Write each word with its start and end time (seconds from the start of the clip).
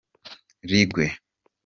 Rugwe 0.69 1.05